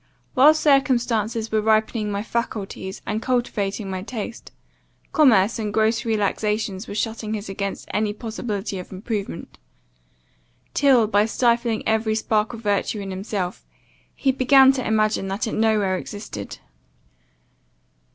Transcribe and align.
While 0.33 0.55
circumstances 0.55 1.51
were 1.51 1.61
ripening 1.61 2.09
my 2.09 2.23
faculties, 2.23 3.03
and 3.05 3.21
cultivating 3.21 3.87
my 3.87 4.01
taste, 4.01 4.51
commerce 5.11 5.59
and 5.59 5.71
gross 5.71 6.05
relaxations 6.05 6.87
were 6.87 6.95
shutting 6.95 7.35
his 7.35 7.49
against 7.49 7.87
any 7.93 8.11
possibility 8.11 8.79
of 8.79 8.91
improvement, 8.91 9.59
till, 10.73 11.05
by 11.05 11.27
stifling 11.27 11.83
every 11.87 12.15
spark 12.15 12.51
of 12.51 12.61
virtue 12.61 12.99
in 12.99 13.11
himself, 13.11 13.63
he 14.15 14.31
began 14.31 14.71
to 14.71 14.83
imagine 14.87 15.27
that 15.27 15.45
it 15.45 15.53
no 15.53 15.77
where 15.77 15.95
existed. 15.95 16.57